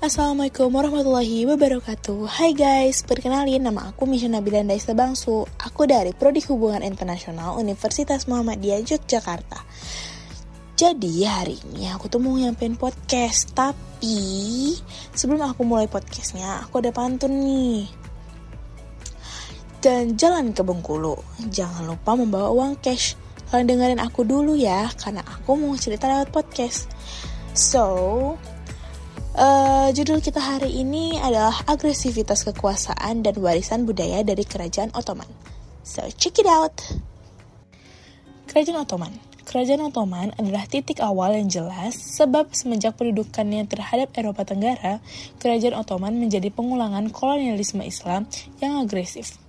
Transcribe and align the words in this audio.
Assalamualaikum 0.00 0.72
warahmatullahi 0.72 1.44
wabarakatuh. 1.44 2.24
Hai 2.24 2.56
guys, 2.56 3.04
perkenalin 3.04 3.60
nama 3.60 3.92
aku 3.92 4.08
Misha 4.08 4.32
Nabila 4.32 4.64
Daisa 4.64 4.96
Bangsu. 4.96 5.44
Aku 5.60 5.84
dari 5.84 6.16
Prodi 6.16 6.40
Hubungan 6.48 6.80
Internasional 6.80 7.60
Universitas 7.60 8.24
Muhammadiyah 8.24 8.80
Yogyakarta. 8.80 9.60
Jadi 10.72 11.28
hari 11.28 11.60
ini 11.68 11.92
aku 11.92 12.08
tuh 12.08 12.16
mau 12.16 12.32
nyampein 12.32 12.80
podcast 12.80 13.52
Tapi 13.52 14.72
sebelum 15.12 15.44
aku 15.44 15.68
mulai 15.68 15.84
podcastnya 15.84 16.64
Aku 16.64 16.80
ada 16.80 16.96
pantun 16.96 17.36
nih. 17.36 17.84
Dan 19.84 20.16
jalan 20.16 20.56
ke 20.56 20.64
Bengkulu. 20.64 21.20
Jangan 21.52 21.84
lupa 21.84 22.16
membawa 22.16 22.48
uang 22.48 22.80
cash. 22.80 23.20
Kalian 23.52 23.68
dengerin 23.68 24.00
aku 24.00 24.24
dulu 24.24 24.56
ya 24.56 24.88
Karena 24.96 25.20
aku 25.28 25.60
mau 25.60 25.76
cerita 25.76 26.08
lewat 26.08 26.32
podcast. 26.32 26.88
So, 27.52 28.40
Uh, 29.40 29.88
judul 29.96 30.20
kita 30.20 30.36
hari 30.36 30.84
ini 30.84 31.16
adalah 31.16 31.64
agresivitas 31.64 32.44
kekuasaan 32.44 33.24
dan 33.24 33.32
warisan 33.40 33.88
budaya 33.88 34.20
dari 34.20 34.44
Kerajaan 34.44 34.92
Ottoman. 34.92 35.24
So 35.80 36.04
check 36.12 36.36
it 36.36 36.44
out. 36.44 36.76
Kerajaan 38.52 38.84
Ottoman. 38.84 39.16
Kerajaan 39.48 39.88
Ottoman 39.88 40.36
adalah 40.36 40.68
titik 40.68 41.00
awal 41.00 41.40
yang 41.40 41.48
jelas 41.48 41.96
sebab 41.96 42.52
semenjak 42.52 43.00
pendudukannya 43.00 43.64
terhadap 43.64 44.12
Eropa 44.12 44.44
Tenggara, 44.44 45.00
Kerajaan 45.40 45.72
Ottoman 45.80 46.20
menjadi 46.20 46.52
pengulangan 46.52 47.08
kolonialisme 47.08 47.80
Islam 47.80 48.28
yang 48.60 48.76
agresif. 48.76 49.40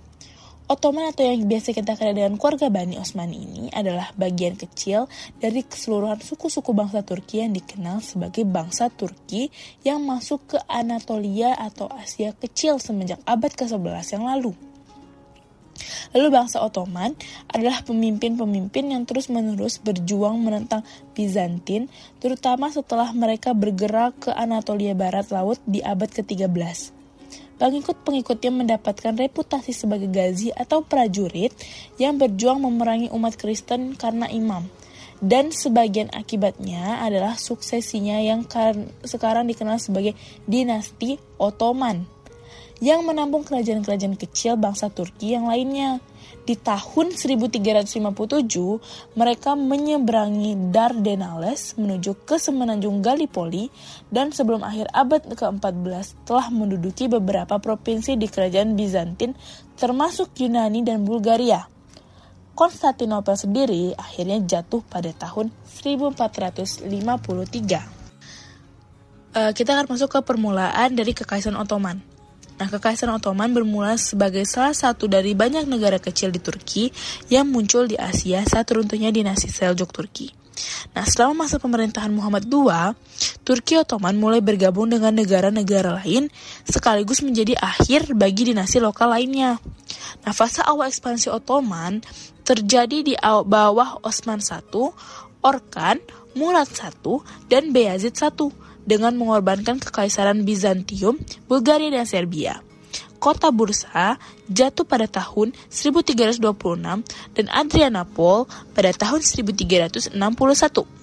Ottoman 0.72 1.12
atau 1.12 1.28
yang 1.28 1.44
biasa 1.44 1.76
kita 1.76 2.00
kenal 2.00 2.16
dengan 2.16 2.40
keluarga 2.40 2.72
Bani 2.72 2.96
Osmani 2.96 3.44
ini 3.44 3.64
adalah 3.76 4.08
bagian 4.16 4.56
kecil 4.56 5.04
dari 5.36 5.68
keseluruhan 5.68 6.24
suku-suku 6.24 6.72
bangsa 6.72 7.04
Turki 7.04 7.44
yang 7.44 7.52
dikenal 7.52 8.00
sebagai 8.00 8.48
bangsa 8.48 8.88
Turki 8.88 9.52
yang 9.84 10.00
masuk 10.00 10.56
ke 10.56 10.58
Anatolia 10.72 11.52
atau 11.60 11.92
Asia 11.92 12.32
kecil 12.32 12.80
semenjak 12.80 13.20
abad 13.28 13.52
ke-11 13.52 14.16
yang 14.16 14.24
lalu. 14.24 14.56
Lalu 16.16 16.28
bangsa 16.32 16.64
Ottoman 16.64 17.20
adalah 17.52 17.84
pemimpin-pemimpin 17.84 18.96
yang 18.96 19.04
terus-menerus 19.04 19.76
berjuang 19.76 20.40
menentang 20.40 20.88
Bizantin, 21.12 21.92
terutama 22.16 22.72
setelah 22.72 23.12
mereka 23.12 23.52
bergerak 23.52 24.24
ke 24.24 24.30
Anatolia 24.32 24.96
Barat 24.96 25.28
Laut 25.36 25.60
di 25.68 25.84
abad 25.84 26.08
ke-13 26.08 27.01
pengikut-pengikutnya 27.62 28.50
mendapatkan 28.50 29.14
reputasi 29.14 29.70
sebagai 29.70 30.10
gazi 30.10 30.50
atau 30.50 30.82
prajurit 30.82 31.54
yang 31.94 32.18
berjuang 32.18 32.58
memerangi 32.58 33.14
umat 33.14 33.38
Kristen 33.38 33.94
karena 33.94 34.26
imam. 34.26 34.66
Dan 35.22 35.54
sebagian 35.54 36.10
akibatnya 36.10 36.98
adalah 36.98 37.38
suksesinya 37.38 38.18
yang 38.18 38.42
sekarang 39.06 39.46
dikenal 39.46 39.78
sebagai 39.78 40.18
dinasti 40.50 41.22
Ottoman 41.38 42.11
yang 42.82 43.06
menampung 43.06 43.46
kerajaan-kerajaan 43.46 44.18
kecil 44.18 44.58
bangsa 44.58 44.90
Turki 44.90 45.38
yang 45.38 45.46
lainnya. 45.46 46.02
Di 46.42 46.58
tahun 46.58 47.14
1357, 47.14 48.02
mereka 49.14 49.54
menyeberangi 49.54 50.74
Dardanelles 50.74 51.78
menuju 51.78 52.26
ke 52.26 52.42
semenanjung 52.42 52.98
Gallipoli 52.98 53.70
dan 54.10 54.34
sebelum 54.34 54.66
akhir 54.66 54.90
abad 54.90 55.22
ke-14 55.30 56.26
telah 56.26 56.50
menduduki 56.50 57.06
beberapa 57.06 57.62
provinsi 57.62 58.18
di 58.18 58.26
kerajaan 58.26 58.74
Bizantin 58.74 59.38
termasuk 59.78 60.34
Yunani 60.42 60.82
dan 60.82 61.06
Bulgaria. 61.06 61.70
Konstantinopel 62.58 63.38
sendiri 63.38 63.94
akhirnya 63.94 64.42
jatuh 64.42 64.82
pada 64.82 65.14
tahun 65.14 65.54
1453. 65.78 66.90
Uh, 69.32 69.54
kita 69.56 69.70
akan 69.72 69.86
masuk 69.94 70.10
ke 70.12 70.20
permulaan 70.26 70.92
dari 70.92 71.14
Kekaisaran 71.14 71.56
Ottoman. 71.56 72.11
Nah, 72.62 72.70
Kekaisaran 72.70 73.18
Ottoman 73.18 73.50
bermula 73.50 73.98
sebagai 73.98 74.46
salah 74.46 74.70
satu 74.70 75.10
dari 75.10 75.34
banyak 75.34 75.66
negara 75.66 75.98
kecil 75.98 76.30
di 76.30 76.38
Turki 76.38 76.94
yang 77.26 77.50
muncul 77.50 77.90
di 77.90 77.98
Asia 77.98 78.38
saat 78.46 78.70
runtuhnya 78.70 79.10
dinasti 79.10 79.50
Seljuk 79.50 79.90
Turki. 79.90 80.30
Nah, 80.94 81.02
selama 81.02 81.42
masa 81.42 81.58
pemerintahan 81.58 82.14
Muhammad 82.14 82.46
II, 82.46 82.94
Turki 83.42 83.82
Ottoman 83.82 84.14
mulai 84.14 84.38
bergabung 84.38 84.86
dengan 84.86 85.10
negara-negara 85.10 86.06
lain 86.06 86.30
sekaligus 86.62 87.18
menjadi 87.26 87.58
akhir 87.58 88.14
bagi 88.14 88.54
dinasti 88.54 88.78
lokal 88.78 89.10
lainnya. 89.10 89.58
Nah, 90.22 90.30
fase 90.30 90.62
awal 90.62 90.86
ekspansi 90.86 91.34
Ottoman 91.34 91.98
terjadi 92.46 93.02
di 93.02 93.18
bawah 93.26 94.06
Osman 94.06 94.38
I, 94.38 94.62
Orkan, 95.42 95.98
Murad 96.38 96.70
I, 96.70 96.94
dan 97.50 97.74
Beyazid 97.74 98.14
I 98.22 98.30
dengan 98.86 99.14
mengorbankan 99.18 99.78
kekaisaran 99.82 100.42
Bizantium, 100.46 101.18
Bulgaria 101.46 101.90
dan 101.90 102.06
Serbia. 102.06 102.60
Kota 103.22 103.54
Bursa 103.54 104.18
jatuh 104.50 104.82
pada 104.82 105.06
tahun 105.06 105.54
1326 105.70 106.42
dan 107.38 107.46
Adrianapol 107.54 108.50
pada 108.74 108.90
tahun 108.90 109.22
1361. 109.22 111.01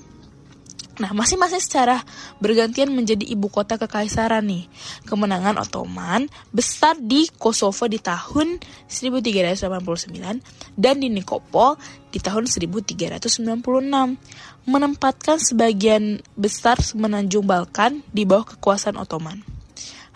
Nah, 0.99 1.15
masing-masing 1.15 1.63
secara 1.63 2.03
bergantian 2.43 2.91
menjadi 2.91 3.23
ibu 3.23 3.47
kota 3.47 3.79
kekaisaran 3.79 4.43
nih. 4.43 4.67
Kemenangan 5.07 5.55
Ottoman 5.55 6.27
besar 6.51 6.99
di 6.99 7.31
Kosovo 7.39 7.87
di 7.87 8.03
tahun 8.03 8.59
1389 8.91 10.75
dan 10.75 10.95
di 10.99 11.07
Nikopol 11.07 11.79
di 12.11 12.19
tahun 12.19 12.51
1396. 12.51 13.31
Menempatkan 14.67 15.39
sebagian 15.39 16.19
besar 16.35 16.83
semenanjung 16.83 17.47
Balkan 17.47 18.03
di 18.11 18.27
bawah 18.27 18.59
kekuasaan 18.59 18.99
Ottoman. 18.99 19.39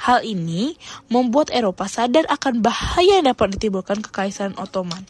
Hal 0.03 0.27
ini 0.27 0.75
membuat 1.07 1.47
Eropa 1.55 1.87
sadar 1.87 2.27
akan 2.27 2.59
bahaya 2.59 3.23
yang 3.23 3.31
dapat 3.31 3.55
ditimbulkan 3.55 4.03
kekaisaran 4.03 4.59
Ottoman 4.59 5.07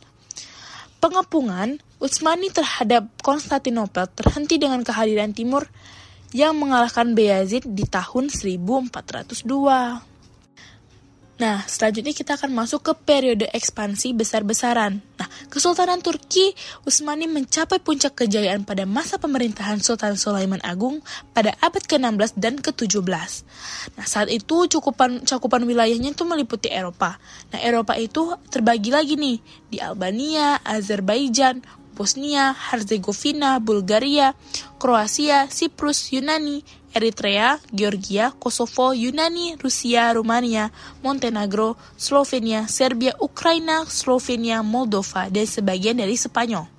Pengepungan 1.04 1.84
Utsmani 2.00 2.48
terhadap 2.48 3.12
Konstantinopel 3.20 4.08
terhenti 4.16 4.56
dengan 4.56 4.88
kehadiran 4.88 5.36
Timur 5.36 5.68
yang 6.32 6.56
mengalahkan 6.56 7.12
Beyazid 7.12 7.68
di 7.68 7.84
tahun 7.84 8.32
1402. 8.32 10.13
Nah, 11.44 11.60
selanjutnya 11.68 12.16
kita 12.16 12.40
akan 12.40 12.56
masuk 12.56 12.80
ke 12.88 12.94
periode 13.04 13.52
ekspansi 13.52 14.16
besar-besaran. 14.16 15.04
Nah, 15.20 15.28
Kesultanan 15.52 16.00
Turki 16.00 16.56
Utsmani 16.88 17.28
mencapai 17.28 17.84
puncak 17.84 18.24
kejayaan 18.24 18.64
pada 18.64 18.88
masa 18.88 19.20
pemerintahan 19.20 19.84
Sultan 19.84 20.16
Sulaiman 20.16 20.64
Agung 20.64 21.04
pada 21.36 21.52
abad 21.60 21.84
ke-16 21.84 22.40
dan 22.40 22.64
ke-17. 22.64 23.44
Nah, 24.00 24.06
saat 24.08 24.32
itu 24.32 24.72
cakupan 24.72 25.28
cakupan 25.28 25.68
wilayahnya 25.68 26.16
itu 26.16 26.24
meliputi 26.24 26.72
Eropa. 26.72 27.20
Nah, 27.52 27.60
Eropa 27.60 28.00
itu 28.00 28.40
terbagi 28.48 28.96
lagi 28.96 29.20
nih 29.20 29.44
di 29.68 29.84
Albania, 29.84 30.64
Azerbaijan, 30.64 31.60
Bosnia, 31.92 32.56
Herzegovina, 32.56 33.60
Bulgaria, 33.60 34.32
Kroasia, 34.80 35.52
Siprus, 35.52 36.08
Yunani, 36.16 36.64
Eritrea, 36.94 37.58
Georgia, 37.74 38.30
Kosovo, 38.38 38.94
Yunani, 38.94 39.58
Rusia, 39.58 40.14
Rumania, 40.14 40.70
Montenegro, 41.02 41.76
Slovenia, 41.98 42.70
Serbia, 42.70 43.18
Ukraina, 43.18 43.84
Slovenia, 43.90 44.62
Moldova, 44.62 45.28
dan 45.28 45.50
sebagian 45.50 45.98
dari 45.98 46.14
Spanyol. 46.14 46.70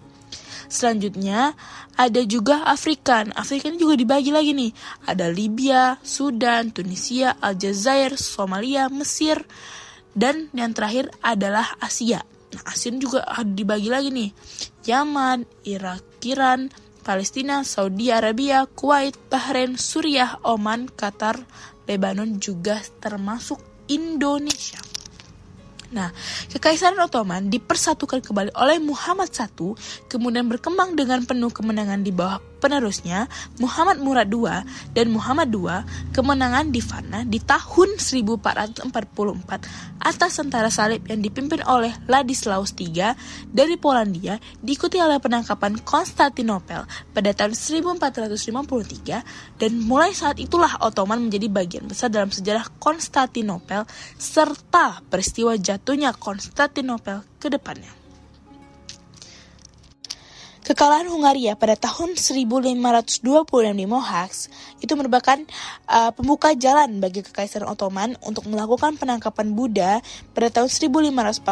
Selanjutnya, 0.71 1.53
ada 1.95 2.23
juga 2.27 2.67
Afrika. 2.67 3.23
Afrika 3.35 3.71
ini 3.71 3.79
juga 3.79 3.95
dibagi 3.95 4.35
lagi 4.35 4.51
nih. 4.57 4.73
Ada 5.07 5.31
Libya, 5.31 5.99
Sudan, 6.03 6.75
Tunisia, 6.75 7.39
Aljazair, 7.39 8.19
Somalia, 8.19 8.91
Mesir, 8.91 9.43
dan 10.15 10.51
yang 10.55 10.75
terakhir 10.75 11.11
adalah 11.23 11.75
Asia. 11.79 12.23
Nah, 12.55 12.63
Asia 12.71 12.95
juga 12.95 13.27
dibagi 13.43 13.91
lagi 13.91 14.11
nih. 14.15 14.31
Yaman, 14.87 15.47
Irak, 15.67 16.03
Iran, 16.23 16.71
Palestina, 17.05 17.61
Saudi 17.63 18.09
Arabia, 18.09 18.65
Kuwait, 18.65 19.13
Bahrain, 19.29 19.77
Suriah, 19.77 20.41
Oman, 20.43 20.89
Qatar, 20.89 21.45
Lebanon 21.85 22.41
juga 22.41 22.81
termasuk 22.99 23.61
Indonesia. 23.93 24.81
Nah, 25.95 26.11
Kekaisaran 26.51 26.99
Ottoman 26.99 27.53
dipersatukan 27.53 28.19
kembali 28.19 28.51
oleh 28.59 28.83
Muhammad 28.83 29.31
I, 29.31 29.47
kemudian 30.11 30.51
berkembang 30.51 30.99
dengan 30.99 31.23
penuh 31.23 31.55
kemenangan 31.55 32.03
di 32.03 32.11
bawah 32.11 32.43
penerusnya 32.65 33.29
Muhammad 33.61 34.01
Murad 34.01 34.33
II 34.33 34.49
dan 34.97 35.07
Muhammad 35.13 35.53
II 35.53 35.85
kemenangan 36.17 36.73
di 36.73 36.81
Varna 36.81 37.21
di 37.29 37.37
tahun 37.45 38.01
1444 38.01 38.89
atas 40.01 40.33
tentara 40.41 40.73
salib 40.73 41.05
yang 41.05 41.21
dipimpin 41.21 41.61
oleh 41.69 41.93
Ladislaus 42.09 42.73
III 42.73 43.13
dari 43.53 43.77
Polandia 43.77 44.41
diikuti 44.65 44.97
oleh 44.97 45.21
penangkapan 45.21 45.85
Konstantinopel 45.85 46.89
pada 47.13 47.31
tahun 47.37 47.53
1453 47.53 49.61
dan 49.61 49.73
mulai 49.85 50.17
saat 50.17 50.41
itulah 50.41 50.81
Ottoman 50.81 51.29
menjadi 51.29 51.53
bagian 51.53 51.85
besar 51.85 52.09
dalam 52.09 52.33
sejarah 52.33 52.65
Konstantinopel 52.81 53.85
serta 54.17 55.05
peristiwa 55.05 55.53
jatuhnya 55.61 56.17
Konstantinopel 56.17 57.21
ke 57.37 57.53
depannya. 57.53 58.04
Kekalahan 60.65 61.13
Hungaria 61.13 61.53
pada 61.61 61.77
tahun 61.77 62.17
1526 62.17 63.21
di 63.77 63.85
Mohacs 63.85 64.49
itu 64.81 64.97
merupakan 64.97 65.37
uh, 65.85 66.09
pembuka 66.17 66.57
jalan 66.57 67.05
bagi 67.05 67.21
Kekaisaran 67.21 67.69
Ottoman 67.69 68.17
untuk 68.25 68.49
melakukan 68.49 68.97
penangkapan 68.97 69.53
Buddha 69.53 70.01
pada 70.33 70.49
tahun 70.49 70.73
1541 70.73 71.45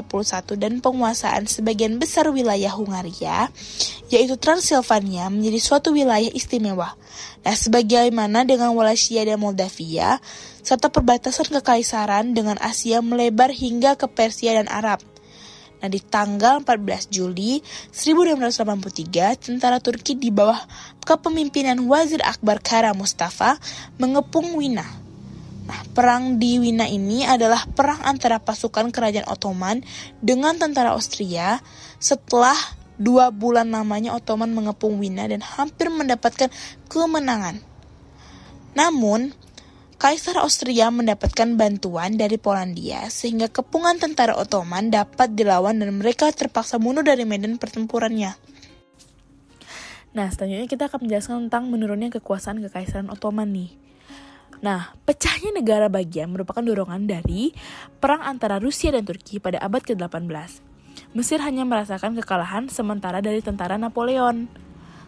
dan 0.57 0.81
penguasaan 0.81 1.45
sebagian 1.45 2.01
besar 2.01 2.33
wilayah 2.33 2.73
Hungaria, 2.73 3.53
yaitu 4.09 4.41
Transilvania 4.41 5.29
menjadi 5.29 5.61
suatu 5.61 5.93
wilayah 5.93 6.33
istimewa. 6.33 6.97
Nah, 7.45 7.53
sebagaimana 7.53 8.49
dengan 8.49 8.73
Wallachia 8.73 9.29
dan 9.29 9.37
Moldavia, 9.37 10.25
serta 10.65 10.89
perbatasan 10.89 11.53
kekaisaran 11.61 12.33
dengan 12.33 12.57
Asia 12.65 13.05
melebar 13.05 13.53
hingga 13.53 13.93
ke 13.93 14.09
Persia 14.09 14.57
dan 14.57 14.73
Arab. 14.73 15.12
Nah, 15.83 15.91
di 15.91 15.99
tanggal 15.99 16.63
14 16.63 17.11
Juli 17.11 17.59
1683, 17.91 19.51
tentara 19.51 19.83
Turki 19.83 20.15
di 20.15 20.31
bawah 20.31 20.63
kepemimpinan 21.03 21.83
Wazir 21.91 22.23
Akbar 22.23 22.63
Kara 22.63 22.95
Mustafa 22.95 23.59
mengepung 23.99 24.55
Wina. 24.55 24.87
Nah, 25.67 25.81
perang 25.91 26.39
di 26.39 26.63
Wina 26.63 26.87
ini 26.87 27.27
adalah 27.27 27.67
perang 27.67 27.99
antara 28.07 28.39
pasukan 28.39 28.95
kerajaan 28.95 29.27
Ottoman 29.27 29.83
dengan 30.23 30.55
tentara 30.55 30.95
Austria 30.95 31.59
setelah 31.99 32.55
dua 32.95 33.35
bulan 33.35 33.75
lamanya 33.75 34.15
Ottoman 34.15 34.55
mengepung 34.55 35.03
Wina 35.03 35.27
dan 35.27 35.43
hampir 35.43 35.91
mendapatkan 35.91 36.47
kemenangan. 36.87 37.59
Namun, 38.79 39.35
Kaisar 40.03 40.35
Austria 40.43 40.91
mendapatkan 40.91 41.55
bantuan 41.55 42.19
dari 42.19 42.35
Polandia 42.35 43.07
sehingga 43.07 43.47
kepungan 43.47 44.03
tentara 44.03 44.35
Ottoman 44.35 44.91
dapat 44.91 45.39
dilawan 45.39 45.79
dan 45.79 45.95
mereka 45.95 46.27
terpaksa 46.35 46.83
mundur 46.83 47.07
dari 47.07 47.23
medan 47.23 47.55
pertempurannya. 47.55 48.35
Nah, 50.11 50.27
selanjutnya 50.35 50.67
kita 50.67 50.91
akan 50.91 51.07
menjelaskan 51.07 51.47
tentang 51.47 51.71
menurunnya 51.71 52.11
kekuasaan 52.19 52.59
Kekaisaran 52.67 53.15
Ottoman 53.15 53.55
nih. 53.55 53.71
Nah, 54.59 54.91
pecahnya 55.07 55.55
negara 55.55 55.87
bagian 55.87 56.35
merupakan 56.35 56.67
dorongan 56.67 57.07
dari 57.07 57.55
perang 58.03 58.27
antara 58.27 58.59
Rusia 58.59 58.91
dan 58.91 59.07
Turki 59.07 59.39
pada 59.39 59.63
abad 59.63 59.87
ke-18. 59.87 60.27
Mesir 61.15 61.39
hanya 61.47 61.63
merasakan 61.63 62.19
kekalahan 62.19 62.67
sementara 62.67 63.23
dari 63.23 63.39
tentara 63.39 63.79
Napoleon. 63.79 64.51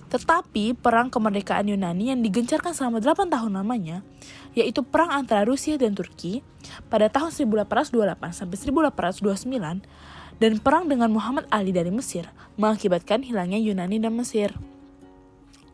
Tetapi 0.05 0.79
perang 0.79 1.11
kemerdekaan 1.11 1.67
Yunani 1.67 2.14
yang 2.14 2.23
digencarkan 2.23 2.70
selama 2.70 3.02
8 3.02 3.26
tahun 3.35 3.58
lamanya, 3.58 4.06
yaitu 4.54 4.86
perang 4.86 5.10
antara 5.10 5.42
Rusia 5.46 5.74
dan 5.76 5.94
Turki 5.94 6.40
pada 6.88 7.10
tahun 7.10 7.34
1828 7.34 8.32
sampai 8.32 8.56
1829 8.56 10.40
dan 10.42 10.52
perang 10.58 10.90
dengan 10.90 11.10
Muhammad 11.10 11.46
Ali 11.50 11.70
dari 11.70 11.90
Mesir 11.90 12.26
mengakibatkan 12.58 13.22
hilangnya 13.22 13.58
Yunani 13.58 13.98
dan 14.02 14.14
Mesir. 14.14 14.54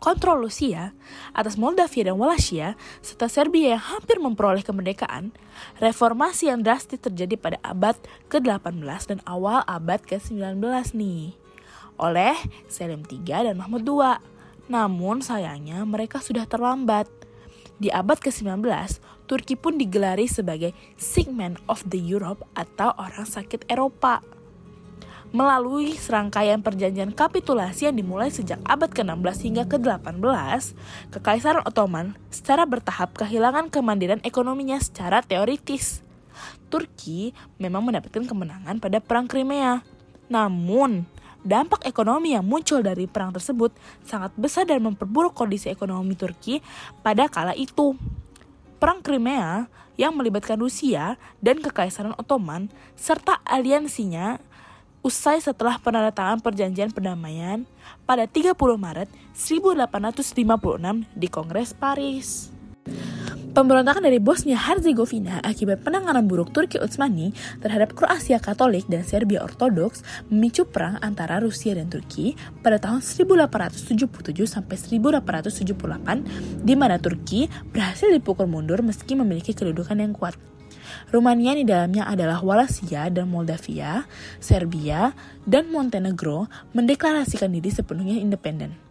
Kontrol 0.01 0.49
Rusia 0.49 0.97
atas 1.37 1.61
Moldavia 1.61 2.09
dan 2.09 2.17
Wallachia 2.17 2.73
serta 3.05 3.29
Serbia 3.29 3.77
yang 3.77 3.85
hampir 3.85 4.17
memperoleh 4.17 4.65
kemerdekaan, 4.65 5.29
reformasi 5.77 6.49
yang 6.49 6.65
drastis 6.65 7.05
terjadi 7.05 7.37
pada 7.37 7.61
abad 7.61 8.01
ke-18 8.33 8.81
dan 9.05 9.21
awal 9.29 9.61
abad 9.69 10.01
ke-19 10.01 10.57
nih 10.97 11.37
oleh 12.01 12.33
Selim 12.73 13.05
III 13.05 13.53
dan 13.53 13.61
Mahmud 13.61 13.85
II. 13.85 14.17
Namun 14.73 15.21
sayangnya 15.21 15.85
mereka 15.85 16.25
sudah 16.25 16.49
terlambat. 16.49 17.07
Di 17.81 17.89
abad 17.89 18.21
ke-19, 18.21 18.61
Turki 19.25 19.57
pun 19.57 19.81
digelari 19.81 20.29
sebagai 20.29 20.77
sick 21.01 21.33
man 21.33 21.57
of 21.65 21.81
the 21.89 21.97
Europe 21.97 22.45
atau 22.53 22.93
orang 23.01 23.25
sakit 23.25 23.65
Eropa. 23.73 24.21
Melalui 25.31 25.95
serangkaian 25.97 26.61
perjanjian 26.61 27.15
kapitulasi 27.15 27.89
yang 27.89 27.97
dimulai 27.97 28.29
sejak 28.29 28.61
abad 28.69 28.91
ke-16 28.93 29.37
hingga 29.47 29.65
ke-18, 29.65 30.77
Kekaisaran 31.15 31.65
Ottoman 31.65 32.19
secara 32.29 32.69
bertahap 32.69 33.17
kehilangan 33.17 33.73
kemandirian 33.73 34.21
ekonominya 34.29 34.77
secara 34.83 35.25
teoritis. 35.25 36.05
Turki 36.69 37.33
memang 37.57 37.87
mendapatkan 37.87 38.27
kemenangan 38.29 38.77
pada 38.77 38.99
Perang 39.01 39.31
Crimea. 39.31 39.81
Namun, 40.29 41.07
dampak 41.43 41.89
ekonomi 41.89 42.37
yang 42.37 42.45
muncul 42.45 42.85
dari 42.85 43.09
perang 43.09 43.33
tersebut 43.33 43.73
sangat 44.05 44.33
besar 44.37 44.69
dan 44.69 44.85
memperburuk 44.85 45.33
kondisi 45.33 45.73
ekonomi 45.73 46.17
Turki 46.17 46.61
pada 47.01 47.27
kala 47.27 47.57
itu. 47.57 47.97
Perang 48.81 49.05
Crimea 49.05 49.69
yang 50.01 50.17
melibatkan 50.17 50.57
Rusia 50.57 51.21
dan 51.45 51.61
Kekaisaran 51.61 52.17
Ottoman 52.17 52.73
serta 52.97 53.45
aliansinya 53.45 54.41
usai 55.01 55.41
setelah 55.41 55.81
penandatangan 55.81 56.41
perjanjian 56.45 56.93
perdamaian 56.93 57.65
pada 58.05 58.25
30 58.29 58.57
Maret 58.57 59.09
1856 59.33 61.09
di 61.17 61.29
Kongres 61.29 61.73
Paris. 61.73 62.53
Pemberontakan 63.51 64.07
dari 64.07 64.23
Bosnia-Herzegovina 64.23 65.43
akibat 65.43 65.83
penanganan 65.83 66.31
buruk 66.31 66.55
Turki 66.55 66.79
Utsmani 66.79 67.35
terhadap 67.59 67.99
Kroasia 67.99 68.39
Katolik 68.39 68.87
dan 68.87 69.03
Serbia 69.03 69.43
Ortodoks 69.43 70.07
memicu 70.31 70.63
perang 70.71 71.03
antara 71.03 71.43
Rusia 71.43 71.75
dan 71.75 71.91
Turki 71.91 72.39
pada 72.63 72.79
tahun 72.79 73.03
1877 73.03 73.91
sampai 74.47 74.77
1878 74.79 76.63
di 76.63 76.75
mana 76.79 77.03
Turki 77.03 77.51
berhasil 77.75 78.15
dipukul 78.15 78.47
mundur 78.47 78.87
meski 78.87 79.19
memiliki 79.19 79.51
kedudukan 79.51 79.99
yang 79.99 80.15
kuat. 80.15 80.39
Rumania 81.11 81.51
di 81.59 81.67
dalamnya 81.67 82.07
adalah 82.07 82.39
Wallachia 82.47 83.11
dan 83.11 83.27
Moldavia, 83.35 84.07
Serbia, 84.39 85.11
dan 85.43 85.75
Montenegro 85.75 86.47
mendeklarasikan 86.71 87.51
diri 87.51 87.75
sepenuhnya 87.75 88.15
independen. 88.15 88.90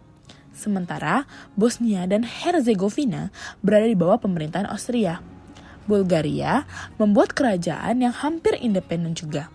Sementara 0.59 1.23
Bosnia 1.55 2.03
dan 2.03 2.27
Herzegovina 2.27 3.31
berada 3.63 3.87
di 3.87 3.95
bawah 3.95 4.19
pemerintahan 4.19 4.67
Austria. 4.67 5.23
Bulgaria 5.87 6.67
membuat 6.99 7.31
kerajaan 7.31 8.03
yang 8.03 8.11
hampir 8.11 8.59
independen 8.59 9.15
juga 9.15 9.47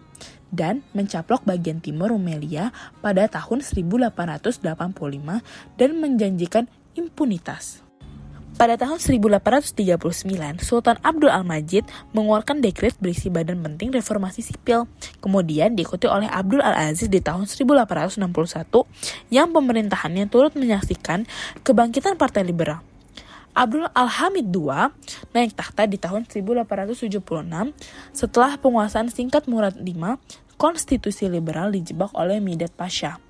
dan 0.48 0.80
mencaplok 0.96 1.44
bagian 1.44 1.84
timur 1.84 2.16
Rumelia 2.16 2.72
pada 3.04 3.28
tahun 3.28 3.60
1885 3.60 4.56
dan 5.76 5.90
menjanjikan 6.00 6.64
impunitas. 6.96 7.83
Pada 8.54 8.78
tahun 8.78 9.02
1839, 9.02 10.62
Sultan 10.62 10.94
Abdul 11.02 11.26
Al-Majid 11.26 11.90
mengeluarkan 12.14 12.62
dekret 12.62 12.94
berisi 13.02 13.26
badan 13.26 13.58
penting 13.58 13.90
reformasi 13.90 14.46
sipil. 14.46 14.86
Kemudian 15.18 15.74
diikuti 15.74 16.06
oleh 16.06 16.30
Abdul 16.30 16.62
Al-Aziz 16.62 17.10
di 17.10 17.18
tahun 17.18 17.50
1861 17.50 18.14
yang 19.34 19.50
pemerintahannya 19.50 20.30
turut 20.30 20.54
menyaksikan 20.54 21.26
kebangkitan 21.66 22.14
Partai 22.14 22.46
Liberal. 22.46 22.78
Abdul 23.58 23.90
Al-Hamid 23.90 24.46
II 24.54 24.70
naik 25.34 25.58
tahta 25.58 25.90
di 25.90 25.98
tahun 25.98 26.22
1876 26.30 27.10
setelah 28.14 28.54
penguasaan 28.54 29.10
singkat 29.10 29.50
Murad 29.50 29.82
V, 29.82 30.14
konstitusi 30.54 31.26
liberal 31.26 31.74
dijebak 31.74 32.14
oleh 32.14 32.38
Midat 32.38 32.70
Pasha 32.70 33.23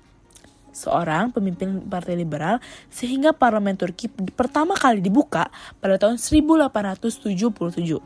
seorang 0.75 1.31
pemimpin 1.31 1.79
partai 1.87 2.19
liberal 2.19 2.59
sehingga 2.91 3.31
parlemen 3.31 3.79
Turki 3.79 4.11
pertama 4.11 4.75
kali 4.75 4.99
dibuka 4.99 5.47
pada 5.79 5.95
tahun 5.95 6.19
1877. 6.19 8.03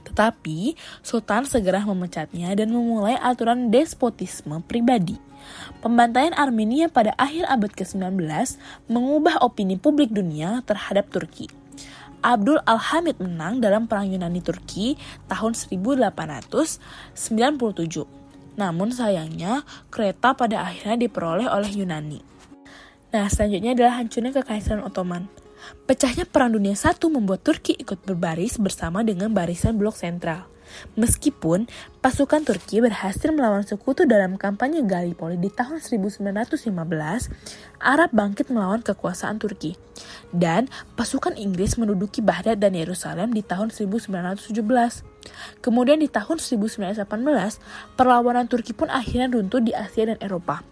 Tetapi 0.00 0.58
Sultan 1.04 1.44
segera 1.44 1.84
memecatnya 1.84 2.56
dan 2.56 2.72
memulai 2.72 3.20
aturan 3.20 3.68
despotisme 3.68 4.64
pribadi. 4.64 5.20
Pembantaian 5.84 6.32
Armenia 6.36 6.88
pada 6.88 7.12
akhir 7.16 7.44
abad 7.48 7.72
ke-19 7.72 8.20
mengubah 8.88 9.40
opini 9.44 9.76
publik 9.76 10.12
dunia 10.12 10.60
terhadap 10.64 11.08
Turki. 11.12 11.48
Abdul 12.20 12.60
Al-Hamid 12.68 13.16
menang 13.16 13.64
dalam 13.64 13.88
Perang 13.88 14.12
Yunani 14.12 14.44
Turki 14.44 15.00
tahun 15.24 15.56
1897 15.56 18.19
namun 18.58 18.90
sayangnya, 18.90 19.62
kereta 19.92 20.34
pada 20.34 20.66
akhirnya 20.66 20.96
diperoleh 20.96 21.46
oleh 21.46 21.70
Yunani. 21.70 22.20
Nah, 23.10 23.26
selanjutnya 23.26 23.74
adalah 23.74 23.98
hancurnya 23.98 24.30
Kekaisaran 24.30 24.86
Ottoman. 24.86 25.26
Pecahnya 25.84 26.24
Perang 26.24 26.54
Dunia 26.56 26.72
I 26.72 26.94
membuat 27.10 27.44
Turki 27.44 27.76
ikut 27.76 28.00
berbaris 28.06 28.56
bersama 28.56 29.04
dengan 29.04 29.34
barisan 29.34 29.76
blok 29.76 29.98
sentral. 29.98 30.48
Meskipun 30.94 31.66
pasukan 31.98 32.46
Turki 32.46 32.78
berhasil 32.78 33.34
melawan 33.34 33.66
sekutu 33.66 34.06
dalam 34.06 34.38
kampanye 34.38 34.86
Gallipoli 34.86 35.34
di 35.34 35.50
tahun 35.50 35.82
1915, 35.82 36.22
Arab 37.82 38.10
bangkit 38.14 38.46
melawan 38.54 38.78
kekuasaan 38.78 39.42
Turki. 39.42 39.74
Dan 40.30 40.70
pasukan 40.94 41.34
Inggris 41.34 41.74
menduduki 41.74 42.22
Baghdad 42.22 42.62
dan 42.62 42.78
Yerusalem 42.78 43.34
di 43.34 43.42
tahun 43.42 43.74
1917. 43.74 45.09
Kemudian 45.60 46.00
di 46.00 46.08
tahun 46.08 46.40
1918, 46.40 47.04
perlawanan 47.94 48.48
Turki 48.48 48.72
pun 48.72 48.88
akhirnya 48.88 49.28
runtuh 49.28 49.60
di 49.60 49.76
Asia 49.76 50.08
dan 50.08 50.18
Eropa. 50.18 50.64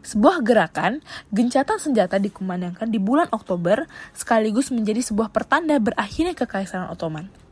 Sebuah 0.00 0.40
gerakan, 0.40 1.04
gencatan 1.34 1.76
senjata 1.76 2.16
dikumandangkan 2.16 2.88
di 2.88 2.96
bulan 2.96 3.28
Oktober 3.28 3.84
sekaligus 4.16 4.72
menjadi 4.72 5.04
sebuah 5.04 5.28
pertanda 5.28 5.76
berakhirnya 5.76 6.32
Kekaisaran 6.32 6.88
Ottoman. 6.88 7.48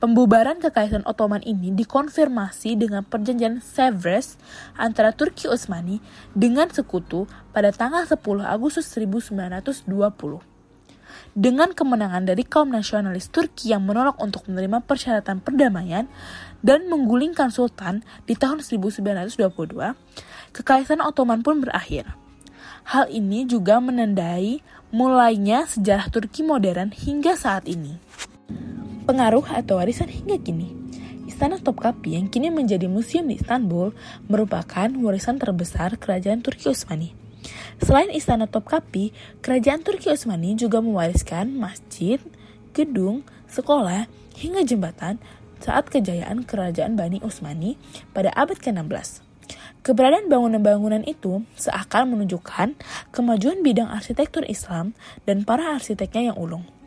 Pembubaran 0.00 0.56
kekaisaran 0.56 1.04
Ottoman 1.04 1.44
ini 1.44 1.76
dikonfirmasi 1.76 2.72
dengan 2.72 3.04
perjanjian 3.04 3.60
Sevres 3.60 4.40
antara 4.72 5.12
Turki 5.12 5.44
Utsmani 5.44 6.00
dengan 6.32 6.72
sekutu 6.72 7.28
pada 7.52 7.68
tanggal 7.68 8.08
10 8.08 8.16
Agustus 8.48 8.88
1920. 8.96 10.49
Dengan 11.32 11.72
kemenangan 11.72 12.26
dari 12.26 12.42
kaum 12.42 12.70
nasionalis 12.74 13.30
Turki 13.30 13.70
yang 13.70 13.86
menolak 13.86 14.18
untuk 14.18 14.46
menerima 14.50 14.82
persyaratan 14.84 15.40
perdamaian 15.40 16.10
dan 16.60 16.86
menggulingkan 16.90 17.48
sultan 17.54 18.02
di 18.26 18.34
tahun 18.34 18.60
1922, 18.60 19.30
kekaisaran 20.52 21.02
Ottoman 21.04 21.40
pun 21.40 21.62
berakhir. 21.62 22.10
Hal 22.90 23.12
ini 23.12 23.46
juga 23.46 23.78
menandai 23.78 24.64
mulainya 24.90 25.68
sejarah 25.68 26.10
Turki 26.10 26.42
modern 26.42 26.90
hingga 26.90 27.38
saat 27.38 27.70
ini 27.70 28.10
pengaruh 29.10 29.42
atau 29.50 29.82
warisan 29.82 30.06
hingga 30.06 30.38
kini. 30.38 30.70
Istana 31.26 31.58
Topkapi 31.58 32.14
yang 32.14 32.30
kini 32.30 32.46
menjadi 32.54 32.86
museum 32.86 33.26
di 33.26 33.42
Istanbul 33.42 33.90
merupakan 34.30 34.86
warisan 35.02 35.34
terbesar 35.34 35.98
kerajaan 35.98 36.46
Turki 36.46 36.70
Utsmani. 36.70 37.10
Selain 37.80 38.12
Istana 38.12 38.50
Topkapi, 38.50 39.12
kerajaan 39.40 39.80
Turki 39.80 40.12
Utsmani 40.12 40.54
juga 40.54 40.82
mewariskan 40.84 41.52
masjid, 41.56 42.20
gedung, 42.76 43.24
sekolah, 43.50 44.06
hingga 44.36 44.64
jembatan 44.64 45.20
saat 45.60 45.92
kejayaan 45.92 46.48
kerajaan 46.48 46.96
Bani 46.96 47.20
Utsmani 47.20 47.76
pada 48.16 48.32
abad 48.32 48.56
ke-16. 48.56 49.20
Keberadaan 49.80 50.28
bangunan-bangunan 50.28 51.04
itu 51.08 51.44
seakan 51.56 52.12
menunjukkan 52.16 52.76
kemajuan 53.16 53.64
bidang 53.64 53.88
arsitektur 53.88 54.44
Islam 54.44 54.92
dan 55.24 55.48
para 55.48 55.72
arsiteknya 55.72 56.32
yang 56.32 56.36
ulung. 56.36 56.79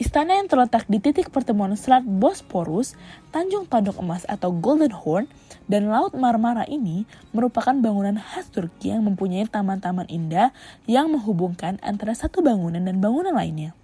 Istana 0.00 0.40
yang 0.40 0.48
terletak 0.48 0.88
di 0.88 0.96
titik 0.96 1.28
pertemuan 1.28 1.76
Selat 1.76 2.00
Bosporus, 2.00 2.96
Tanjung 3.28 3.68
Tanduk 3.68 4.00
Emas 4.00 4.24
atau 4.24 4.48
Golden 4.48 4.88
Horn, 4.88 5.28
dan 5.68 5.92
Laut 5.92 6.16
Marmara 6.16 6.64
ini 6.64 7.04
merupakan 7.36 7.76
bangunan 7.76 8.16
khas 8.16 8.48
Turki 8.48 8.88
yang 8.88 9.04
mempunyai 9.04 9.44
taman-taman 9.44 10.08
indah 10.08 10.56
yang 10.88 11.12
menghubungkan 11.12 11.76
antara 11.84 12.16
satu 12.16 12.40
bangunan 12.40 12.80
dan 12.80 13.04
bangunan 13.04 13.36
lainnya. 13.36 13.76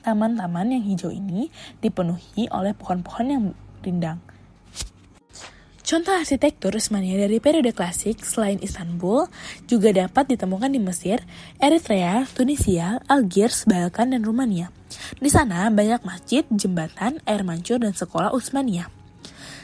Taman-taman 0.00 0.72
yang 0.72 0.84
hijau 0.88 1.12
ini 1.12 1.52
dipenuhi 1.84 2.48
oleh 2.48 2.72
pohon-pohon 2.72 3.26
yang 3.28 3.44
rindang. 3.84 4.24
Contoh 5.88 6.12
arsitektur 6.12 6.76
Usmania 6.76 7.16
dari 7.16 7.40
periode 7.40 7.72
klasik 7.72 8.20
selain 8.20 8.60
Istanbul 8.60 9.24
juga 9.64 9.88
dapat 9.88 10.28
ditemukan 10.28 10.68
di 10.68 10.76
Mesir, 10.76 11.24
Eritrea, 11.56 12.28
Tunisia, 12.28 13.00
Algiers, 13.08 13.64
Balkan, 13.64 14.12
dan 14.12 14.20
Rumania. 14.20 14.68
Di 15.16 15.32
sana 15.32 15.72
banyak 15.72 16.04
masjid, 16.04 16.44
jembatan, 16.52 17.24
air 17.24 17.40
mancur, 17.40 17.80
dan 17.80 17.96
sekolah 17.96 18.36
Utsmania. 18.36 18.92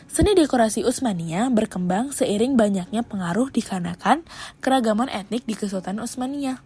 Seni 0.08 0.32
dekorasi 0.32 0.80
Utsmania 0.88 1.52
berkembang 1.52 2.16
seiring 2.16 2.56
banyaknya 2.56 3.04
pengaruh 3.04 3.52
dikarenakan 3.52 4.24
keragaman 4.64 5.12
etnik 5.12 5.44
di 5.44 5.52
Kesultanan 5.52 6.08
Utsmania. 6.08 6.64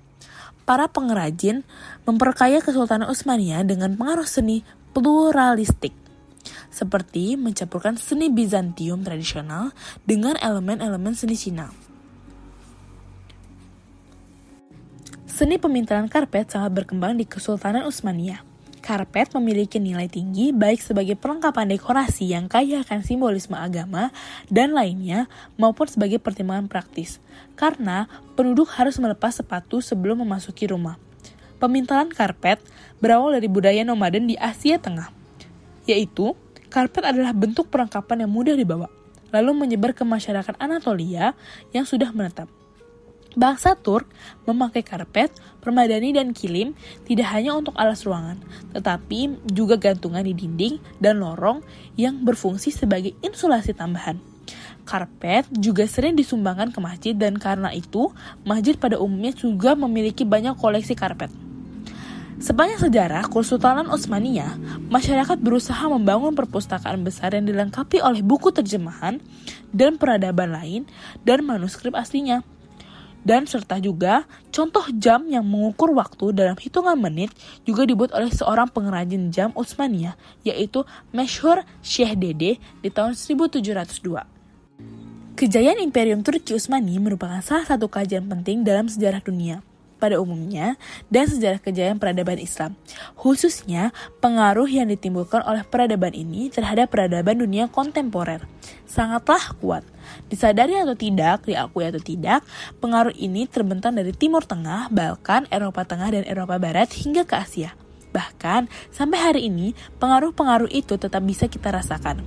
Para 0.70 0.86
pengrajin 0.86 1.66
memperkaya 2.06 2.62
Kesultanan 2.62 3.10
Utsmania 3.10 3.66
dengan 3.66 3.98
pengaruh 3.98 4.30
seni 4.30 4.62
pluralistik, 4.94 5.98
seperti 6.68 7.38
mencampurkan 7.38 7.96
seni 7.96 8.32
Bizantium 8.32 9.02
tradisional 9.02 9.72
dengan 10.04 10.34
elemen-elemen 10.38 11.14
seni 11.16 11.34
Cina. 11.34 11.88
Seni 15.38 15.54
pemintalan 15.54 16.10
karpet 16.10 16.50
sangat 16.50 16.74
berkembang 16.74 17.14
di 17.14 17.22
Kesultanan 17.22 17.86
Utsmania. 17.86 18.42
Karpet 18.82 19.30
memiliki 19.36 19.78
nilai 19.78 20.10
tinggi 20.10 20.50
baik 20.50 20.82
sebagai 20.82 21.14
perlengkapan 21.14 21.70
dekorasi 21.76 22.32
yang 22.32 22.50
kaya 22.50 22.82
akan 22.82 23.06
simbolisme 23.06 23.54
agama 23.54 24.10
dan 24.50 24.74
lainnya 24.74 25.30
maupun 25.54 25.86
sebagai 25.86 26.18
pertimbangan 26.18 26.66
praktis. 26.66 27.22
Karena 27.54 28.10
penduduk 28.34 28.66
harus 28.74 28.98
melepas 28.98 29.36
sepatu 29.36 29.78
sebelum 29.78 30.26
memasuki 30.26 30.66
rumah. 30.66 30.98
Pemintalan 31.62 32.10
karpet 32.10 32.58
berawal 32.98 33.38
dari 33.38 33.46
budaya 33.46 33.86
nomaden 33.86 34.26
di 34.26 34.34
Asia 34.38 34.78
Tengah, 34.78 35.10
yaitu 35.88 36.36
karpet 36.68 37.08
adalah 37.08 37.32
bentuk 37.32 37.72
perlengkapan 37.72 38.28
yang 38.28 38.30
mudah 38.30 38.52
dibawa, 38.52 38.92
lalu 39.32 39.56
menyebar 39.56 39.96
ke 39.96 40.04
masyarakat 40.04 40.54
Anatolia 40.60 41.32
yang 41.72 41.88
sudah 41.88 42.12
menetap. 42.12 42.52
Bangsa 43.38 43.76
Turk 43.78 44.08
memakai 44.48 44.82
karpet, 44.82 45.30
permadani, 45.62 46.10
dan 46.16 46.34
kilim 46.34 46.74
tidak 47.06 47.28
hanya 47.32 47.54
untuk 47.54 47.76
alas 47.76 48.02
ruangan, 48.02 48.40
tetapi 48.74 49.46
juga 49.52 49.78
gantungan 49.78 50.24
di 50.24 50.34
dinding 50.34 50.80
dan 50.98 51.20
lorong 51.22 51.62
yang 51.94 52.24
berfungsi 52.24 52.72
sebagai 52.74 53.14
insulasi 53.22 53.76
tambahan. 53.76 54.18
Karpet 54.88 55.44
juga 55.52 55.84
sering 55.84 56.16
disumbangkan 56.16 56.72
ke 56.72 56.80
masjid 56.80 57.12
dan 57.12 57.36
karena 57.36 57.68
itu, 57.70 58.08
masjid 58.48 58.74
pada 58.74 58.96
umumnya 58.96 59.36
juga 59.36 59.76
memiliki 59.76 60.24
banyak 60.24 60.56
koleksi 60.56 60.96
karpet. 60.96 61.28
Sepanjang 62.38 62.86
sejarah 62.86 63.26
Kesultanan 63.26 63.90
Utsmania, 63.90 64.54
masyarakat 64.86 65.42
berusaha 65.42 65.90
membangun 65.90 66.38
perpustakaan 66.38 67.02
besar 67.02 67.34
yang 67.34 67.50
dilengkapi 67.50 67.98
oleh 67.98 68.22
buku 68.22 68.54
terjemahan 68.54 69.18
dan 69.74 69.98
peradaban 69.98 70.54
lain 70.54 70.86
dan 71.26 71.42
manuskrip 71.42 71.98
aslinya 71.98 72.46
dan 73.26 73.50
serta 73.50 73.82
juga 73.82 74.22
contoh 74.54 74.86
jam 74.94 75.26
yang 75.26 75.42
mengukur 75.42 75.90
waktu 75.92 76.30
dalam 76.30 76.54
hitungan 76.54 76.94
menit 76.94 77.34
juga 77.66 77.82
dibuat 77.82 78.14
oleh 78.14 78.30
seorang 78.30 78.70
pengrajin 78.70 79.34
jam 79.34 79.50
Utsmania 79.58 80.14
yaitu 80.46 80.86
Meshur 81.10 81.66
Syekh 81.82 82.14
Dede 82.16 82.62
di 82.62 82.88
tahun 82.88 83.18
1702. 83.18 85.34
Kejayaan 85.38 85.78
Imperium 85.82 86.22
Turki 86.26 86.54
Utsmani 86.54 86.98
merupakan 87.02 87.42
salah 87.42 87.66
satu 87.66 87.90
kajian 87.90 88.26
penting 88.26 88.66
dalam 88.66 88.90
sejarah 88.90 89.22
dunia 89.22 89.62
pada 89.98 90.22
umumnya 90.22 90.78
dan 91.10 91.26
sejarah 91.26 91.58
kejayaan 91.58 91.98
peradaban 91.98 92.38
Islam, 92.38 92.78
khususnya 93.18 93.90
pengaruh 94.22 94.70
yang 94.70 94.88
ditimbulkan 94.88 95.42
oleh 95.44 95.66
peradaban 95.66 96.14
ini 96.14 96.48
terhadap 96.48 96.94
peradaban 96.94 97.42
dunia 97.42 97.66
kontemporer. 97.66 98.46
Sangatlah 98.86 99.58
kuat. 99.58 99.84
Disadari 100.32 100.78
atau 100.78 100.96
tidak, 100.96 101.44
diakui 101.44 101.84
atau 101.84 102.00
tidak, 102.00 102.40
pengaruh 102.80 103.12
ini 103.12 103.44
terbentang 103.44 103.92
dari 103.92 104.14
Timur 104.16 104.46
Tengah, 104.46 104.88
Balkan, 104.88 105.44
Eropa 105.52 105.84
Tengah, 105.84 106.08
dan 106.14 106.24
Eropa 106.24 106.56
Barat 106.56 106.88
hingga 106.96 107.28
ke 107.28 107.34
Asia. 107.36 107.76
Bahkan, 108.08 108.72
sampai 108.88 109.18
hari 109.20 109.40
ini, 109.52 109.76
pengaruh-pengaruh 110.00 110.72
itu 110.72 110.96
tetap 110.96 111.20
bisa 111.20 111.44
kita 111.44 111.68
rasakan. 111.68 112.24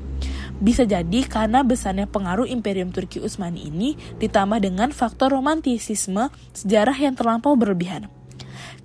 Bisa 0.62 0.86
jadi 0.86 1.26
karena 1.26 1.66
besarnya 1.66 2.06
pengaruh 2.06 2.46
Imperium 2.46 2.94
Turki 2.94 3.18
Utsmani 3.18 3.66
ini 3.66 3.98
ditambah 4.22 4.62
dengan 4.62 4.94
faktor 4.94 5.34
romantisisme 5.34 6.30
sejarah 6.54 6.94
yang 6.94 7.18
terlampau 7.18 7.58
berlebihan. 7.58 8.06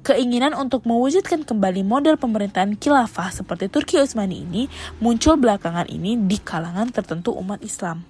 Keinginan 0.01 0.57
untuk 0.57 0.89
mewujudkan 0.89 1.45
kembali 1.45 1.85
model 1.85 2.17
pemerintahan 2.17 2.81
khilafah 2.81 3.29
seperti 3.29 3.69
Turki 3.69 4.01
Utsmani 4.01 4.41
ini 4.41 4.73
muncul 5.05 5.37
belakangan 5.37 5.93
ini 5.93 6.17
di 6.17 6.41
kalangan 6.41 6.89
tertentu 6.89 7.37
umat 7.37 7.61
Islam. 7.61 8.09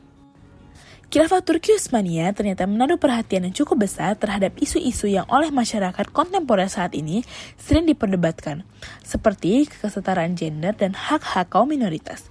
Khilafah 1.07 1.43
Turki 1.43 1.75
Utsmania 1.75 2.31
ternyata 2.35 2.67
menaruh 2.67 2.99
perhatian 2.99 3.47
yang 3.47 3.55
cukup 3.55 3.87
besar 3.87 4.19
terhadap 4.19 4.59
isu-isu 4.59 5.07
yang 5.11 5.27
oleh 5.31 5.55
masyarakat 5.55 6.11
kontemporer 6.11 6.67
saat 6.67 6.95
ini 6.99 7.23
sering 7.59 7.87
diperdebatkan, 7.87 8.67
seperti 9.07 9.71
kesetaraan 9.71 10.35
gender 10.35 10.75
dan 10.75 10.99
hak-hak 10.99 11.47
kaum 11.51 11.71
minoritas. 11.71 12.27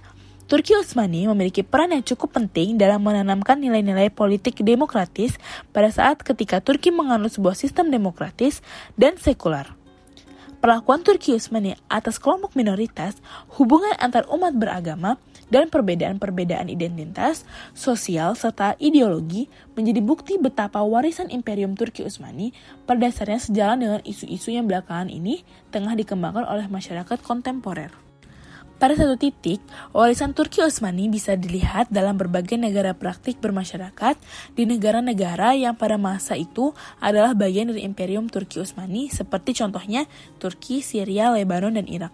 Turki 0.46 0.78
Utsmani 0.78 1.26
memiliki 1.26 1.66
peran 1.66 1.90
yang 1.90 2.06
cukup 2.06 2.38
penting 2.38 2.78
dalam 2.78 3.02
menanamkan 3.02 3.58
nilai-nilai 3.58 4.14
politik 4.14 4.62
demokratis 4.62 5.34
pada 5.74 5.90
saat 5.90 6.22
ketika 6.22 6.62
Turki 6.62 6.94
menganut 6.94 7.34
sebuah 7.34 7.58
sistem 7.58 7.90
demokratis 7.90 8.62
dan 8.94 9.18
sekular. 9.18 9.74
Perlakuan 10.62 11.02
Turki 11.02 11.34
Utsmani 11.34 11.74
atas 11.90 12.22
kelompok 12.22 12.54
minoritas, 12.54 13.18
hubungan 13.58 13.90
antar 13.98 14.22
umat 14.30 14.54
beragama, 14.54 15.18
dan 15.50 15.66
perbedaan-perbedaan 15.66 16.70
identitas, 16.70 17.42
sosial, 17.74 18.38
serta 18.38 18.78
ideologi 18.78 19.50
menjadi 19.74 19.98
bukti 19.98 20.34
betapa 20.38 20.78
warisan 20.82 21.26
Imperium 21.26 21.74
Turki 21.74 22.06
Utsmani 22.06 22.54
pada 22.86 23.02
dasarnya 23.02 23.42
sejalan 23.42 23.78
dengan 23.82 24.00
isu-isu 24.06 24.54
yang 24.54 24.70
belakangan 24.70 25.10
ini 25.10 25.42
tengah 25.74 25.98
dikembangkan 25.98 26.46
oleh 26.46 26.70
masyarakat 26.70 27.18
kontemporer. 27.22 28.05
Pada 28.76 28.92
satu 28.92 29.16
titik, 29.16 29.64
warisan 29.96 30.36
Turki 30.36 30.60
Utsmani 30.60 31.08
bisa 31.08 31.32
dilihat 31.32 31.88
dalam 31.88 32.20
berbagai 32.20 32.60
negara 32.60 32.92
praktik 32.92 33.40
bermasyarakat 33.40 34.20
di 34.52 34.68
negara-negara 34.68 35.56
yang 35.56 35.72
pada 35.72 35.96
masa 35.96 36.36
itu 36.36 36.76
adalah 37.00 37.32
bagian 37.32 37.72
dari 37.72 37.88
Imperium 37.88 38.28
Turki 38.28 38.60
Utsmani 38.60 39.08
seperti 39.08 39.56
contohnya 39.56 40.04
Turki, 40.36 40.84
Syria, 40.84 41.32
Lebanon, 41.32 41.72
dan 41.72 41.88
Irak. 41.88 42.12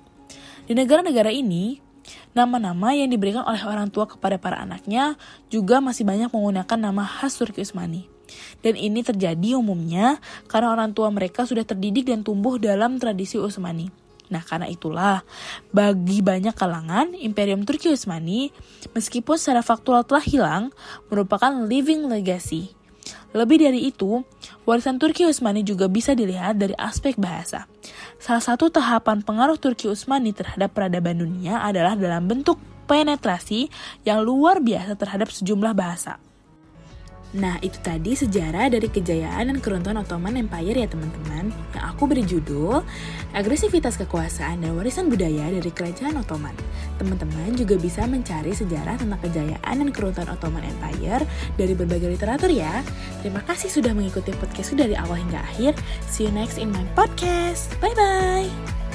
Di 0.62 0.78
negara-negara 0.78 1.35
ini, 1.35 1.83
nama-nama 2.31 2.95
yang 2.95 3.11
diberikan 3.11 3.42
oleh 3.42 3.66
orang 3.66 3.90
tua 3.90 4.07
kepada 4.07 4.38
para 4.38 4.62
anaknya 4.62 5.19
juga 5.50 5.83
masih 5.83 6.07
banyak 6.07 6.31
menggunakan 6.31 6.78
nama 6.78 7.02
khas 7.02 7.42
Turki 7.42 7.66
Utsmani. 7.66 8.07
Dan 8.62 8.78
ini 8.78 9.02
terjadi 9.02 9.59
umumnya 9.59 10.23
karena 10.47 10.71
orang 10.71 10.95
tua 10.95 11.11
mereka 11.11 11.42
sudah 11.42 11.66
terdidik 11.66 12.07
dan 12.07 12.23
tumbuh 12.23 12.54
dalam 12.62 13.02
tradisi 13.02 13.35
Utsmani. 13.35 14.01
Nah, 14.33 14.41
karena 14.41 14.65
itulah, 14.65 15.21
bagi 15.69 16.25
banyak 16.25 16.57
kalangan, 16.57 17.12
Imperium 17.12 17.69
Turki 17.69 17.93
Utsmani, 17.93 18.49
meskipun 18.97 19.37
secara 19.37 19.61
faktual 19.61 20.09
telah 20.09 20.25
hilang, 20.25 20.73
merupakan 21.12 21.53
living 21.69 22.09
legacy. 22.09 22.73
Lebih 23.37 23.69
dari 23.69 23.89
itu, 23.89 24.25
warisan 24.65 24.97
Turki 24.97 25.29
Utsmani 25.29 25.61
juga 25.61 25.89
bisa 25.89 26.17
dilihat 26.17 26.57
dari 26.57 26.73
aspek 26.81 27.17
bahasa. 27.21 27.69
Salah 28.17 28.45
satu 28.45 28.73
tahapan 28.73 29.21
pengaruh 29.21 29.61
Turki 29.61 29.89
Utsmani 29.89 30.33
terhadap 30.33 30.73
peradaban 30.73 31.21
dunia 31.21 31.61
adalah 31.61 31.93
dalam 31.93 32.25
bentuk 32.25 32.57
penetrasi 32.89 33.69
yang 34.05 34.25
luar 34.25 34.61
biasa 34.61 34.97
terhadap 34.97 35.29
sejumlah 35.33 35.73
bahasa. 35.77 36.21
Nah, 37.33 37.57
itu 37.65 37.81
tadi 37.81 38.12
sejarah 38.12 38.69
dari 38.69 38.93
kejayaan 38.93 39.49
dan 39.49 39.57
keruntuhan 39.65 39.97
Ottoman 39.97 40.37
Empire 40.37 40.85
ya 40.85 40.89
teman-teman. 40.89 41.49
Yang 41.73 41.85
aku 41.89 42.03
beri 42.05 42.25
judul 42.29 42.85
Agresivitas 43.33 43.97
Kekuasaan 43.97 44.61
dan 44.61 44.77
Warisan 44.77 45.09
Budaya 45.09 45.49
dari 45.49 45.71
Kerajaan 45.73 46.21
Ottoman. 46.21 46.53
Teman-teman 47.01 47.57
juga 47.57 47.81
bisa 47.81 48.05
mencari 48.05 48.53
sejarah 48.53 49.01
tentang 49.01 49.21
kejayaan 49.25 49.75
dan 49.81 49.89
keruntuhan 49.89 50.29
Ottoman 50.29 50.61
Empire 50.61 51.25
dari 51.57 51.73
berbagai 51.73 52.12
literatur 52.12 52.53
ya. 52.53 52.85
Terima 53.25 53.41
kasih 53.49 53.73
sudah 53.73 53.97
mengikuti 53.97 54.37
podcastku 54.37 54.77
dari 54.77 54.93
awal 54.93 55.17
hingga 55.17 55.41
akhir. 55.41 55.73
See 56.12 56.29
you 56.29 56.33
next 56.37 56.61
in 56.61 56.69
my 56.69 56.85
podcast. 56.93 57.73
Bye-bye. 57.81 58.91